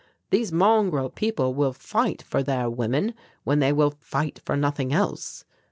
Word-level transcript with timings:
These 0.31 0.51
mongrel 0.51 1.11
people 1.11 1.53
will 1.53 1.73
fight 1.73 2.23
for 2.23 2.41
their 2.41 2.71
women 2.71 3.13
when 3.43 3.59
they 3.59 3.71
will 3.71 3.91
fight 3.99 4.39
for 4.43 4.57
nothing 4.57 4.91
else. 4.91 5.45